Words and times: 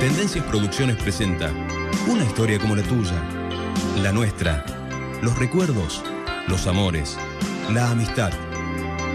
Tendencias 0.00 0.42
Producciones 0.46 0.96
presenta 0.96 1.52
una 2.08 2.24
historia 2.24 2.58
como 2.58 2.74
la 2.74 2.82
tuya, 2.82 3.22
la 4.02 4.10
nuestra, 4.12 4.64
los 5.20 5.38
recuerdos, 5.38 6.02
los 6.48 6.66
amores, 6.66 7.18
la 7.70 7.90
amistad, 7.90 8.32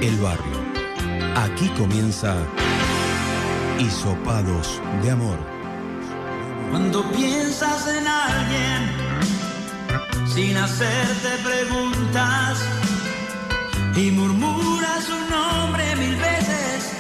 el 0.04 0.16
barrio. 0.18 0.62
Aquí 1.38 1.70
comienza 1.70 2.36
Hisopados 3.80 4.80
de 5.02 5.10
Amor. 5.10 5.40
Cuando 6.70 7.04
piensas 7.14 7.88
en 7.88 8.08
alguien 8.08 8.92
sin 10.28 10.56
hacerte 10.56 11.30
preguntas 11.44 12.64
y 13.96 14.12
murmuras 14.12 15.04
su 15.04 15.18
nombre 15.34 15.96
mil 15.96 16.16
veces 16.16 16.94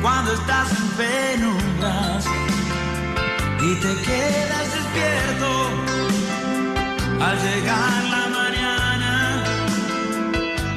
cuando 0.00 0.32
estás 0.32 0.70
en 0.70 0.88
penumbras 0.96 2.24
y 3.66 3.74
te 3.74 3.94
quedas 4.04 4.74
despierto 4.74 5.48
al 7.20 7.36
llegar 7.36 8.04
la 8.04 8.28
mañana 8.38 9.44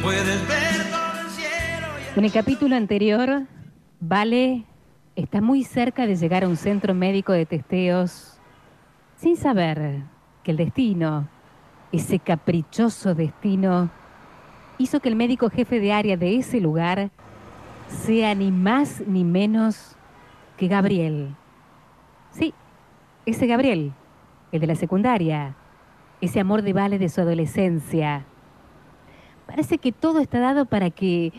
puedes 0.01 0.47
ver 0.47 0.89
todo 0.89 1.21
el 1.21 1.29
cielo 1.29 1.87
y 2.15 2.19
En 2.19 2.25
el 2.25 2.31
capítulo 2.31 2.75
anterior, 2.75 3.43
Vale 3.99 4.65
está 5.15 5.39
muy 5.39 5.63
cerca 5.63 6.07
de 6.07 6.15
llegar 6.15 6.43
a 6.43 6.47
un 6.47 6.57
centro 6.57 6.95
médico 6.95 7.31
de 7.31 7.45
testeos 7.45 8.39
sin 9.17 9.37
saber 9.37 10.01
que 10.41 10.51
el 10.51 10.57
destino, 10.57 11.27
ese 11.91 12.17
caprichoso 12.17 13.13
destino, 13.13 13.91
hizo 14.79 14.99
que 14.99 15.09
el 15.09 15.15
médico 15.15 15.51
jefe 15.51 15.79
de 15.79 15.93
área 15.93 16.17
de 16.17 16.37
ese 16.37 16.59
lugar 16.59 17.11
sea 17.87 18.33
ni 18.33 18.49
más 18.51 19.03
ni 19.05 19.23
menos 19.23 19.95
que 20.57 20.67
Gabriel. 20.67 21.35
Sí, 22.31 22.53
ese 23.25 23.47
Gabriel, 23.47 23.93
el 24.51 24.59
de 24.59 24.67
la 24.67 24.75
secundaria, 24.75 25.55
ese 26.21 26.39
amor 26.39 26.61
de 26.61 26.73
Vale 26.73 26.99
de 26.99 27.09
su 27.09 27.21
adolescencia. 27.21 28.25
Parece 29.45 29.77
que 29.77 29.91
todo 29.91 30.19
está 30.19 30.39
dado 30.39 30.65
para 30.65 30.89
que 30.89 31.33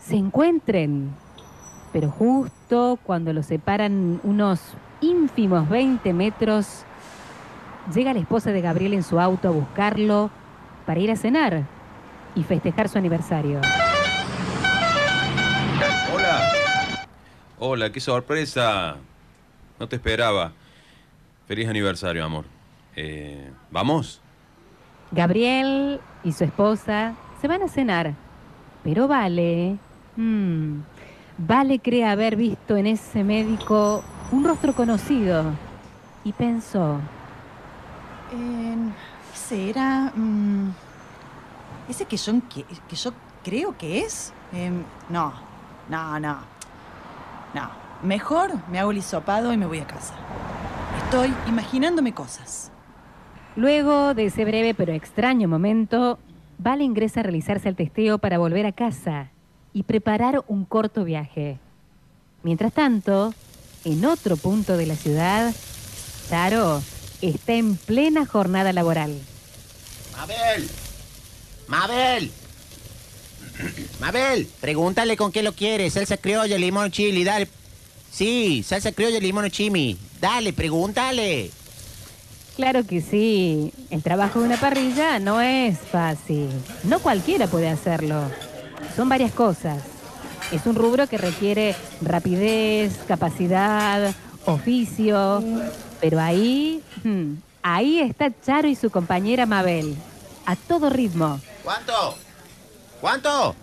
se 0.00 0.16
encuentren, 0.16 1.10
pero 1.92 2.10
justo 2.10 2.98
cuando 3.02 3.32
los 3.32 3.46
separan 3.46 4.20
unos 4.22 4.60
ínfimos 5.00 5.68
20 5.68 6.12
metros, 6.12 6.84
llega 7.94 8.12
la 8.12 8.20
esposa 8.20 8.52
de 8.52 8.60
Gabriel 8.60 8.94
en 8.94 9.02
su 9.02 9.20
auto 9.20 9.48
a 9.48 9.52
buscarlo 9.52 10.30
para 10.84 11.00
ir 11.00 11.10
a 11.10 11.16
cenar 11.16 11.64
y 12.34 12.42
festejar 12.42 12.88
su 12.88 12.98
aniversario. 12.98 13.60
Hola. 16.14 16.40
Hola, 17.58 17.92
qué 17.92 18.00
sorpresa. 18.00 18.96
No 19.78 19.88
te 19.88 19.96
esperaba. 19.96 20.52
Feliz 21.46 21.68
aniversario, 21.68 22.24
amor. 22.24 22.44
Eh, 22.96 23.50
¿Vamos? 23.70 24.20
Gabriel 25.12 26.00
y 26.24 26.32
su 26.32 26.44
esposa 26.44 27.14
se 27.40 27.46
van 27.48 27.62
a 27.62 27.68
cenar, 27.68 28.14
pero 28.82 29.06
Vale, 29.06 29.76
mm, 30.16 30.78
Vale 31.38 31.78
cree 31.80 32.04
haber 32.06 32.34
visto 32.34 32.76
en 32.76 32.86
ese 32.86 33.22
médico 33.22 34.02
un 34.32 34.44
rostro 34.44 34.72
conocido 34.74 35.44
y 36.24 36.32
pensó, 36.32 36.98
Eh, 38.32 38.76
ese 39.34 39.70
era. 39.70 40.12
mm, 40.16 40.70
ese 41.88 42.06
que 42.06 42.16
yo, 42.16 42.32
que, 42.52 42.64
que 42.64 42.96
yo 42.96 43.12
creo 43.44 43.76
que 43.78 44.00
es. 44.00 44.32
Em, 44.52 44.82
no, 45.10 45.32
no, 45.88 46.18
no. 46.18 46.38
No. 47.54 47.70
Mejor 48.02 48.50
me 48.68 48.78
hago 48.80 48.90
el 48.90 48.98
hisopado 48.98 49.52
y 49.52 49.56
me 49.56 49.66
voy 49.66 49.78
a 49.78 49.86
casa. 49.86 50.14
Estoy 51.04 51.34
imaginándome 51.46 52.12
cosas. 52.12 52.70
Luego 53.54 54.14
de 54.14 54.26
ese 54.26 54.44
breve 54.44 54.74
pero 54.74 54.92
extraño 54.92 55.48
momento, 55.48 56.18
Vale 56.58 56.84
ingresa 56.84 57.20
a 57.20 57.22
realizarse 57.22 57.68
el 57.68 57.76
testeo 57.76 58.18
para 58.18 58.38
volver 58.38 58.66
a 58.66 58.72
casa 58.72 59.30
y 59.72 59.82
preparar 59.82 60.42
un 60.48 60.64
corto 60.64 61.04
viaje. 61.04 61.58
Mientras 62.42 62.72
tanto, 62.72 63.34
en 63.84 64.04
otro 64.04 64.36
punto 64.36 64.76
de 64.76 64.86
la 64.86 64.96
ciudad, 64.96 65.54
Taro 66.30 66.82
está 67.20 67.54
en 67.54 67.76
plena 67.76 68.24
jornada 68.24 68.72
laboral. 68.72 69.20
Mabel. 70.16 70.70
Mabel. 71.68 72.32
Mabel, 74.00 74.48
pregúntale 74.60 75.16
con 75.16 75.32
qué 75.32 75.42
lo 75.42 75.52
quieres. 75.52 75.94
Salsa 75.94 76.16
criolla, 76.16 76.56
limón, 76.56 76.90
chili, 76.90 77.22
dale. 77.22 77.48
Sí, 78.10 78.62
salsa 78.62 78.92
criolla, 78.92 79.18
limón, 79.18 79.50
chimi. 79.50 79.98
Dale, 80.20 80.52
pregúntale. 80.52 81.50
Claro 82.56 82.86
que 82.86 83.02
sí, 83.02 83.72
el 83.90 84.02
trabajo 84.02 84.40
de 84.40 84.46
una 84.46 84.56
parrilla 84.56 85.18
no 85.18 85.42
es 85.42 85.78
fácil. 85.78 86.48
No 86.84 87.00
cualquiera 87.00 87.46
puede 87.48 87.68
hacerlo. 87.68 88.22
Son 88.96 89.10
varias 89.10 89.32
cosas. 89.32 89.82
Es 90.52 90.64
un 90.64 90.74
rubro 90.74 91.06
que 91.06 91.18
requiere 91.18 91.74
rapidez, 92.00 92.96
capacidad, 93.06 94.14
oficio. 94.46 95.44
Pero 96.00 96.18
ahí, 96.18 96.82
hmm, 97.04 97.34
ahí 97.62 98.00
está 98.00 98.32
Charo 98.44 98.68
y 98.68 98.74
su 98.74 98.90
compañera 98.90 99.44
Mabel. 99.44 99.94
A 100.46 100.56
todo 100.56 100.88
ritmo. 100.88 101.38
¿Cuánto? 101.62 102.16
¿Cuánto? 103.02 103.54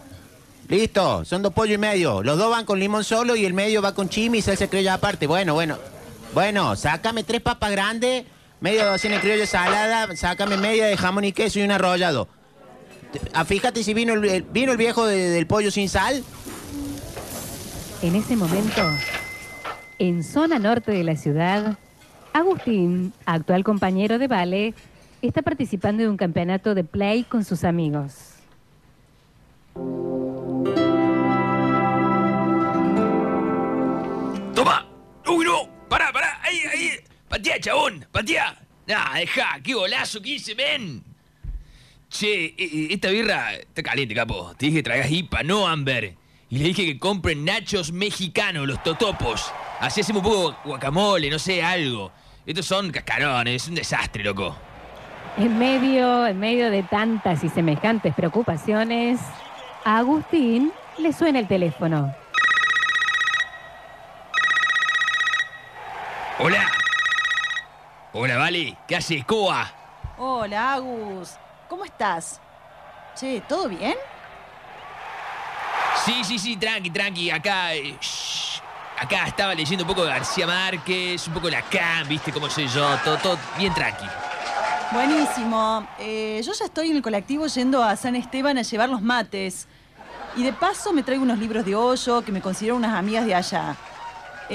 Listo, 0.67 1.25
son 1.25 1.41
dos 1.41 1.53
pollo 1.53 1.73
y 1.73 1.77
medio. 1.77 2.21
Los 2.21 2.37
dos 2.37 2.51
van 2.51 2.65
con 2.65 2.79
limón 2.79 3.03
solo 3.03 3.35
y 3.35 3.45
el 3.45 3.53
medio 3.53 3.81
va 3.81 3.95
con 3.95 4.07
chimi 4.07 4.37
y 4.37 4.41
salsa 4.41 4.67
criolla 4.67 4.95
aparte. 4.95 5.25
Bueno, 5.25 5.55
bueno. 5.55 5.77
Bueno, 6.33 6.75
sácame 6.75 7.23
tres 7.23 7.41
papas 7.41 7.71
grandes, 7.71 8.25
media 8.59 8.85
docena 8.85 9.15
de 9.15 9.21
criolla 9.21 9.45
salada, 9.45 10.15
sácame 10.15 10.57
media 10.57 10.87
de 10.87 10.97
jamón 10.97 11.23
y 11.25 11.31
queso 11.31 11.59
y 11.59 11.63
un 11.63 11.71
arrollado. 11.71 12.27
Ah, 13.33 13.45
fíjate 13.45 13.83
si 13.83 13.93
vino 13.93 14.13
el, 14.13 14.41
vino 14.43 14.71
el 14.71 14.77
viejo 14.77 15.05
de- 15.05 15.29
del 15.29 15.45
pollo 15.45 15.69
sin 15.69 15.87
sal. 15.89 16.23
En 18.01 18.15
ese 18.15 18.35
momento, 18.35 18.81
en 19.99 20.23
zona 20.23 20.57
norte 20.59 20.91
de 20.91 21.03
la 21.03 21.15
ciudad, 21.15 21.77
Agustín, 22.33 23.13
actual 23.27 23.63
compañero 23.63 24.17
de 24.17 24.27
Vale, 24.27 24.73
está 25.21 25.43
participando 25.43 26.01
de 26.01 26.09
un 26.09 26.17
campeonato 26.17 26.73
de 26.73 26.83
play 26.83 27.23
con 27.23 27.45
sus 27.45 27.63
amigos. 27.63 28.13
¡Patea, 37.33 37.59
chabón! 37.59 38.05
¡Patea! 38.11 38.55
¡Nah, 38.85 39.15
deja! 39.15 39.59
¡Qué 39.63 39.73
golazo 39.73 40.21
que 40.21 40.35
hice, 40.35 40.53
men! 40.53 41.03
Che, 42.07 42.45
eh, 42.45 42.55
eh, 42.59 42.87
esta 42.91 43.09
birra 43.09 43.55
está 43.55 43.81
caliente, 43.81 44.13
capo. 44.13 44.53
Te 44.55 44.67
dije 44.67 44.77
que 44.77 44.83
traigas 44.83 45.09
IPA, 45.09 45.41
no 45.41 45.67
Amber. 45.67 46.13
Y 46.51 46.59
le 46.59 46.65
dije 46.65 46.85
que 46.85 46.99
compren 46.99 47.43
nachos 47.43 47.91
mexicanos, 47.91 48.67
los 48.67 48.83
totopos. 48.83 49.51
Así 49.79 50.01
hacemos 50.01 50.21
un 50.23 50.29
poco 50.29 50.55
guacamole, 50.63 51.27
no 51.31 51.39
sé, 51.39 51.63
algo. 51.63 52.11
Estos 52.45 52.67
son 52.67 52.91
cascarones, 52.91 53.63
es 53.63 53.67
un 53.67 53.73
desastre, 53.73 54.23
loco. 54.23 54.55
En 55.35 55.57
medio, 55.57 56.27
en 56.27 56.39
medio 56.39 56.69
de 56.69 56.83
tantas 56.83 57.43
y 57.43 57.49
semejantes 57.49 58.13
preocupaciones, 58.13 59.19
a 59.83 59.97
Agustín 59.97 60.71
le 60.99 61.11
suena 61.11 61.39
el 61.39 61.47
teléfono. 61.47 62.13
¡Hola! 66.37 66.72
Hola, 68.15 68.37
Vale. 68.37 68.77
¿Qué 68.87 68.95
haces? 68.95 69.25
¿Cómo 69.25 69.47
va? 69.47 69.71
Hola, 70.19 70.73
Agus. 70.73 71.31
¿Cómo 71.67 71.83
estás? 71.83 72.39
Che, 73.15 73.41
¿todo 73.41 73.67
bien? 73.67 73.95
Sí, 76.05 76.23
sí, 76.23 76.37
sí, 76.37 76.55
tranqui, 76.55 76.91
tranqui. 76.91 77.31
Acá, 77.31 77.73
eh, 77.73 77.97
shh. 77.99 78.61
acá 78.99 79.25
estaba 79.25 79.55
leyendo 79.55 79.83
un 79.83 79.87
poco 79.87 80.03
de 80.03 80.09
García 80.11 80.45
Márquez, 80.45 81.27
un 81.27 81.33
poco 81.33 81.47
de 81.47 81.53
Lacan, 81.53 82.07
viste 82.07 82.31
cómo 82.31 82.47
soy 82.51 82.67
yo, 82.67 82.87
todo, 83.03 83.17
todo 83.17 83.39
bien 83.57 83.73
tranqui. 83.73 84.05
Buenísimo. 84.91 85.87
Eh, 85.97 86.39
yo 86.45 86.53
ya 86.53 86.65
estoy 86.65 86.91
en 86.91 86.97
el 86.97 87.01
colectivo 87.01 87.47
yendo 87.47 87.83
a 87.83 87.95
San 87.95 88.15
Esteban 88.15 88.59
a 88.59 88.61
llevar 88.61 88.89
los 88.89 89.01
mates. 89.01 89.67
Y 90.35 90.43
de 90.43 90.53
paso 90.53 90.93
me 90.93 91.01
traigo 91.01 91.23
unos 91.23 91.39
libros 91.39 91.65
de 91.65 91.75
hoyo 91.75 92.21
que 92.23 92.31
me 92.31 92.41
considero 92.41 92.75
unas 92.75 92.93
amigas 92.93 93.25
de 93.25 93.33
allá. 93.33 93.75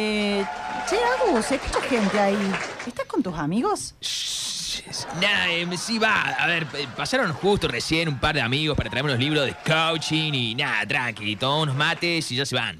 Eh, 0.01 0.45
che, 0.89 0.97
Agus, 0.97 1.51
hay 1.51 1.59
mucha 1.59 1.81
gente 1.81 2.21
ahí. 2.21 2.53
¿Estás 2.87 3.05
con 3.07 3.21
tus 3.21 3.37
amigos? 3.37 3.97
Shh, 4.01 4.85
Nada, 5.21 5.51
eh, 5.51 5.67
sí 5.77 5.99
va. 5.99 6.23
A 6.39 6.47
ver, 6.47 6.69
eh, 6.75 6.87
pasaron 6.97 7.33
justo 7.33 7.67
recién 7.67 8.09
un 8.09 8.17
par 8.21 8.37
de 8.37 8.41
amigos 8.41 8.77
para 8.77 8.89
traerme 8.89 9.11
unos 9.11 9.21
libros 9.21 9.45
de 9.45 9.57
coaching 9.67 10.33
y 10.35 10.55
nada, 10.55 10.87
tranqui, 10.87 11.35
tomamos 11.35 11.65
unos 11.65 11.77
mates 11.77 12.31
y 12.31 12.37
ya 12.37 12.47
se 12.47 12.55
van. 12.55 12.79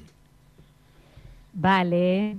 Vale, 1.51 2.37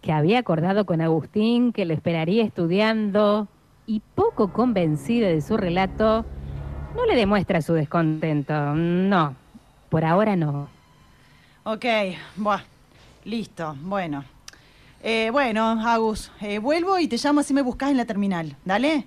que 0.00 0.12
había 0.12 0.38
acordado 0.38 0.86
con 0.86 1.02
Agustín 1.02 1.74
que 1.74 1.84
lo 1.84 1.92
esperaría 1.92 2.42
estudiando 2.42 3.48
y 3.86 4.00
poco 4.14 4.50
convencida 4.50 5.28
de 5.28 5.42
su 5.42 5.58
relato, 5.58 6.24
no 6.94 7.04
le 7.04 7.16
demuestra 7.16 7.60
su 7.60 7.74
descontento. 7.74 8.74
No, 8.74 9.36
por 9.90 10.06
ahora 10.06 10.36
no. 10.36 10.70
Ok, 11.64 11.84
buah, 12.36 12.62
listo, 13.26 13.76
bueno. 13.82 14.24
Eh, 15.02 15.30
bueno, 15.30 15.80
Agus, 15.86 16.30
eh, 16.40 16.58
vuelvo 16.58 16.98
y 16.98 17.08
te 17.08 17.16
llamo 17.16 17.40
así 17.40 17.52
me 17.52 17.62
buscas 17.62 17.90
en 17.90 17.96
la 17.96 18.04
terminal. 18.06 18.56
Dale. 18.64 19.06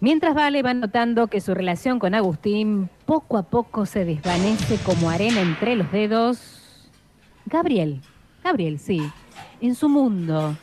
Mientras 0.00 0.34
Vale 0.34 0.62
va 0.62 0.74
notando 0.74 1.28
que 1.28 1.40
su 1.40 1.54
relación 1.54 1.98
con 1.98 2.14
Agustín 2.14 2.90
poco 3.06 3.38
a 3.38 3.44
poco 3.44 3.86
se 3.86 4.04
desvanece 4.04 4.76
como 4.78 5.08
arena 5.08 5.40
entre 5.40 5.76
los 5.76 5.90
dedos, 5.92 6.90
Gabriel, 7.46 8.02
Gabriel, 8.42 8.78
sí, 8.78 9.00
en 9.60 9.74
su 9.74 9.88
mundo, 9.88 10.56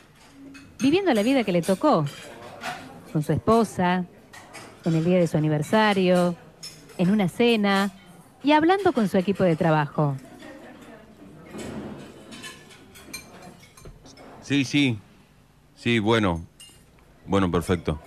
viviendo 0.78 1.12
la 1.14 1.22
vida 1.22 1.44
que 1.44 1.52
le 1.52 1.62
tocó, 1.62 2.04
con 3.12 3.22
su 3.22 3.32
esposa, 3.32 4.04
en 4.84 4.94
el 4.94 5.04
día 5.04 5.18
de 5.18 5.26
su 5.26 5.36
aniversario, 5.36 6.36
en 6.98 7.10
una 7.10 7.28
cena 7.28 7.90
y 8.44 8.52
hablando 8.52 8.92
con 8.92 9.08
su 9.08 9.16
equipo 9.16 9.42
de 9.42 9.56
trabajo. 9.56 10.16
Sí, 14.42 14.64
sí. 14.64 14.98
Sí, 15.74 15.98
bueno. 15.98 16.44
Bueno, 17.26 17.50
perfecto. 17.50 18.00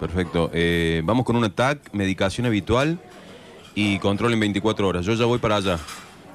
Perfecto. 0.00 0.50
Eh, 0.52 1.02
vamos 1.04 1.24
con 1.24 1.36
un 1.36 1.44
ataque, 1.44 1.88
medicación 1.92 2.46
habitual 2.46 2.98
y 3.74 3.98
control 4.00 4.32
en 4.32 4.40
24 4.40 4.88
horas. 4.88 5.06
Yo 5.06 5.14
ya 5.14 5.26
voy 5.26 5.38
para 5.38 5.56
allá. 5.56 5.78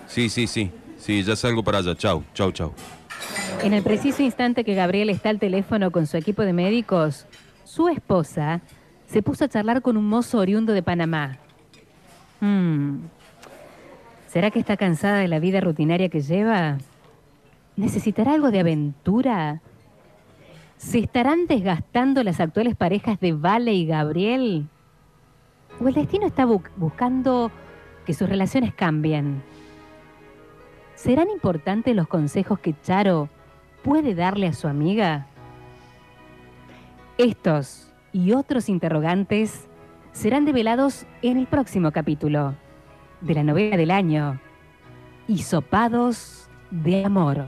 Sí, 0.08 0.30
sí, 0.30 0.48
sí. 0.48 0.72
Sí, 0.98 1.24
ya 1.24 1.36
salgo 1.36 1.64
para 1.64 1.80
allá. 1.80 1.96
Chau, 1.96 2.24
chau, 2.34 2.52
chau. 2.52 2.74
En 3.64 3.74
el 3.74 3.84
preciso 3.84 4.24
instante 4.24 4.64
que 4.64 4.76
Gabriel 4.76 5.10
está 5.10 5.30
al 5.30 5.40
teléfono 5.40 5.92
con 5.92 6.08
su 6.08 6.18
equipo 6.18 6.44
de 6.44 6.54
médicos, 6.54 7.26
su 7.64 7.90
esposa 7.90 8.62
se 9.08 9.22
puso 9.22 9.46
a 9.46 9.50
charlar 9.50 9.82
con 9.82 9.98
un 9.98 10.08
mozo 10.08 10.38
oriundo 10.38 10.74
de 10.74 10.84
Panamá. 10.84 11.38
Hmm. 12.40 13.00
¿Será 14.28 14.52
que 14.52 14.60
está 14.60 14.78
cansada 14.78 15.18
de 15.18 15.28
la 15.28 15.40
vida 15.40 15.62
rutinaria 15.62 16.10
que 16.10 16.22
lleva? 16.22 16.78
¿Necesitará 17.78 18.34
algo 18.34 18.50
de 18.52 18.60
aventura? 18.60 19.62
¿Se 20.78 21.00
estarán 21.00 21.46
desgastando 21.48 22.24
las 22.24 22.40
actuales 22.40 22.76
parejas 22.76 23.20
de 23.20 23.34
Vale 23.34 23.74
y 23.74 23.86
Gabriel? 23.86 24.68
¿O 25.80 25.88
el 25.88 25.94
destino 25.94 26.26
está 26.26 26.46
bu- 26.46 26.68
buscando 26.76 27.52
que 28.06 28.14
sus 28.16 28.28
relaciones 28.28 28.74
cambien? 28.74 29.44
¿Serán 30.96 31.30
importantes 31.30 31.96
los 31.96 32.08
consejos 32.08 32.60
que 32.60 32.74
Charo 32.82 33.30
puede 33.84 34.16
darle 34.16 34.48
a 34.48 34.54
su 34.54 34.68
amiga? 34.68 35.28
Estos 37.20 37.92
y 38.12 38.34
otros 38.34 38.70
interrogantes 38.70 39.68
serán 40.14 40.46
develados 40.46 41.06
en 41.22 41.38
el 41.38 41.46
próximo 41.46 41.92
capítulo 41.92 42.56
de 43.22 43.36
la 43.36 43.44
novela 43.44 43.78
del 43.78 43.92
año, 43.92 44.40
Hisopados 45.28 46.50
de 46.72 47.06
Amor. 47.06 47.46